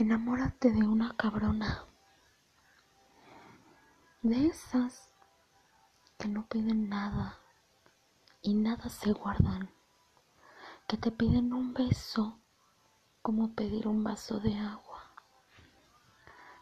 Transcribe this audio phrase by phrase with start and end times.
[0.00, 1.84] Enamórate de una cabrona.
[4.22, 5.12] De esas
[6.16, 7.40] que no piden nada
[8.40, 9.68] y nada se guardan.
[10.86, 12.38] Que te piden un beso
[13.22, 15.02] como pedir un vaso de agua.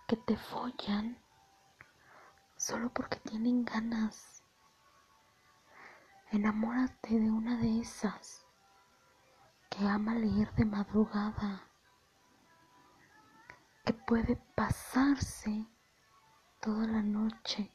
[0.09, 1.19] Que te follan
[2.57, 4.45] solo porque tienen ganas.
[6.31, 8.47] Enamórate de una de esas
[9.69, 11.66] que ama leer de madrugada
[13.87, 15.65] que puede pasarse
[16.61, 17.71] toda la noche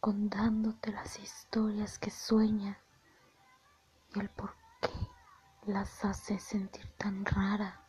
[0.00, 2.76] contándote las historias que sueña
[4.16, 7.80] y el por qué las hace sentir tan rara.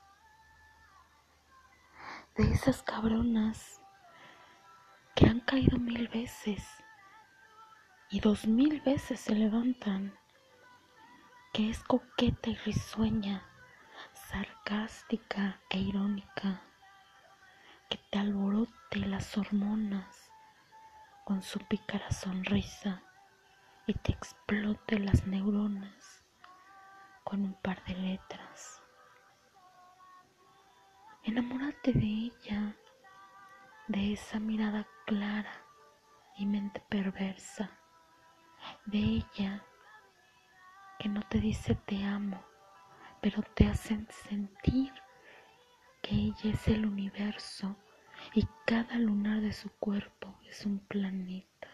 [2.36, 3.82] De esas cabronas
[5.16, 6.64] que han caído mil veces
[8.12, 10.14] y dos mil veces se levantan,
[11.52, 13.44] que es coqueta y risueña,
[14.14, 16.62] sarcástica e irónica
[17.90, 20.32] que te alborote las hormonas
[21.24, 23.02] con su pícara sonrisa
[23.88, 26.24] y te explote las neuronas
[27.24, 28.82] con un par de letras.
[31.24, 32.76] Enamórate de ella,
[33.88, 35.66] de esa mirada clara
[36.38, 37.72] y mente perversa,
[38.86, 39.64] de ella
[41.00, 42.44] que no te dice te amo,
[43.22, 44.94] pero te hacen sentir
[46.06, 47.76] que ella es el universo
[48.36, 51.68] y cada lunar de su cuerpo es un planeta.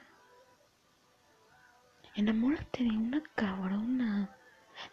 [2.15, 4.37] Enamórate de una cabrona,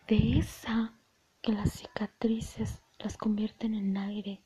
[0.09, 0.93] de esa
[1.41, 4.43] que las cicatrices las convierten en aire,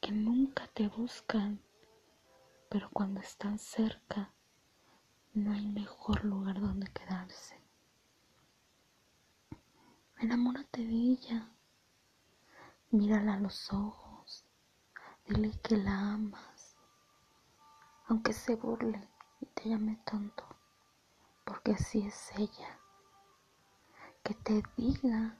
[0.00, 1.60] que nunca te buscan,
[2.68, 4.32] pero cuando están cerca
[5.32, 7.62] no hay mejor lugar donde quedarse.
[10.18, 11.52] Enamórate de ella
[12.96, 14.46] Mírala a los ojos,
[15.26, 16.78] dile que la amas,
[18.06, 19.06] aunque se burle
[19.38, 20.46] y te llame tonto,
[21.44, 22.80] porque así es ella.
[24.24, 25.38] Que te diga,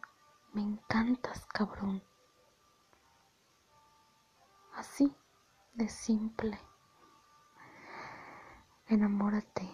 [0.53, 2.03] me encantas, cabrón.
[4.75, 5.17] Así
[5.73, 6.61] de simple.
[8.87, 9.67] Enamórate,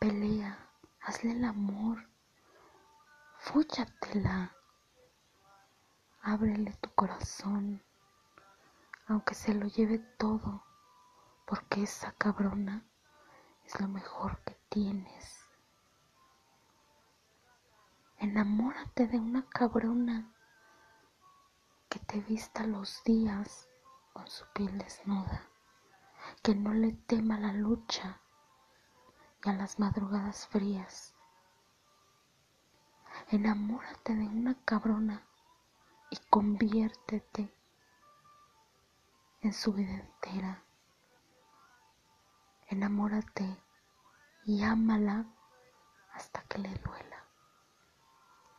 [0.00, 0.70] pelea,
[1.02, 2.08] hazle el amor,
[3.40, 4.56] fúchatela
[6.24, 7.82] Ábrele tu corazón,
[9.08, 10.62] aunque se lo lleve todo,
[11.44, 12.84] porque esa cabrona
[13.64, 15.48] es lo mejor que tienes.
[18.18, 20.32] Enamórate de una cabrona
[21.88, 23.68] que te vista los días
[24.12, 25.48] con su piel desnuda,
[26.40, 28.20] que no le tema la lucha
[29.44, 31.16] y a las madrugadas frías.
[33.32, 35.26] Enamórate de una cabrona
[36.12, 37.50] y conviértete
[39.40, 40.62] en su vida entera.
[42.68, 43.64] Enamórate
[44.44, 45.24] y ámala
[46.12, 47.11] hasta que le duele.